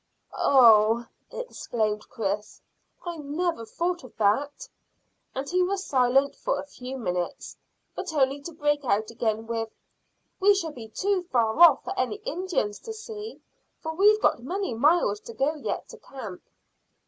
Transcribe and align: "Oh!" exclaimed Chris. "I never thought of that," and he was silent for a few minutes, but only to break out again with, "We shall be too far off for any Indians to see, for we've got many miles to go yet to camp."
"Oh!" 0.39 1.05
exclaimed 1.29 2.09
Chris. 2.09 2.59
"I 3.05 3.17
never 3.17 3.65
thought 3.67 4.03
of 4.03 4.17
that," 4.17 4.67
and 5.35 5.47
he 5.47 5.61
was 5.61 5.85
silent 5.85 6.35
for 6.35 6.59
a 6.59 6.65
few 6.65 6.97
minutes, 6.97 7.55
but 7.93 8.11
only 8.11 8.41
to 8.41 8.51
break 8.51 8.83
out 8.83 9.11
again 9.11 9.45
with, 9.45 9.69
"We 10.39 10.55
shall 10.55 10.71
be 10.73 10.87
too 10.87 11.21
far 11.31 11.59
off 11.59 11.83
for 11.83 11.93
any 11.99 12.15
Indians 12.25 12.79
to 12.79 12.93
see, 12.93 13.41
for 13.79 13.93
we've 13.93 14.19
got 14.19 14.41
many 14.41 14.73
miles 14.73 15.19
to 15.19 15.35
go 15.35 15.53
yet 15.53 15.87
to 15.89 15.99
camp." 15.99 16.41